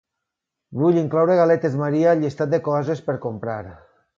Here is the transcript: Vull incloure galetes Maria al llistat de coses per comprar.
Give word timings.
Vull 0.83 0.97
incloure 1.01 1.35
galetes 1.41 1.77
Maria 1.83 2.09
al 2.15 2.25
llistat 2.25 2.53
de 2.57 2.63
coses 2.71 3.05
per 3.11 3.19
comprar. 3.29 3.63